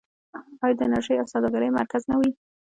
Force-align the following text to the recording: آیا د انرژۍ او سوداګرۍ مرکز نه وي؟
آیا 0.63 0.75
د 0.77 0.81
انرژۍ 0.87 1.15
او 1.19 1.27
سوداګرۍ 1.33 1.69
مرکز 1.77 2.01
نه 2.11 2.15
وي؟ 2.19 2.31